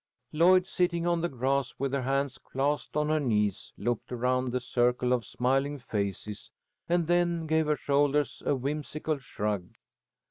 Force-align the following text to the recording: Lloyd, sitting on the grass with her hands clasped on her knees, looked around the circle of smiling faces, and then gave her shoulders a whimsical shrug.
Lloyd, 0.33 0.65
sitting 0.65 1.05
on 1.05 1.21
the 1.21 1.29
grass 1.29 1.75
with 1.77 1.93
her 1.93 2.01
hands 2.01 2.39
clasped 2.39 2.97
on 2.97 3.09
her 3.09 3.19
knees, 3.19 3.71
looked 3.77 4.11
around 4.11 4.49
the 4.51 4.59
circle 4.59 5.13
of 5.13 5.23
smiling 5.27 5.77
faces, 5.77 6.49
and 6.89 7.05
then 7.05 7.45
gave 7.45 7.67
her 7.67 7.75
shoulders 7.77 8.41
a 8.43 8.55
whimsical 8.55 9.19
shrug. 9.19 9.75